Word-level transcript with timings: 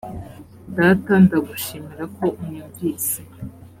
data 0.77 1.11
ndagushimira 1.23 2.03
ko 2.15 2.25
unyumvise. 2.41 3.19